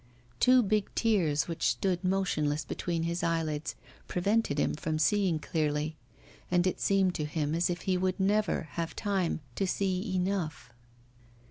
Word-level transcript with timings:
Two 0.39 0.63
big 0.63 0.89
tears 0.95 1.47
which 1.47 1.61
stood 1.69 2.03
motionless 2.03 2.65
between 2.65 3.03
his 3.03 3.21
eyelids 3.21 3.75
prevented 4.07 4.57
him 4.57 4.73
from 4.73 4.97
seeing 4.97 5.37
clearly. 5.37 5.95
And 6.49 6.65
it 6.65 6.79
seemed 6.79 7.13
to 7.13 7.25
him 7.25 7.53
as 7.53 7.69
if 7.69 7.81
he 7.81 7.97
would 7.99 8.19
never 8.19 8.63
have 8.71 8.95
time 8.95 9.41
to 9.53 9.67
see 9.67 10.15
enough. 10.15 10.73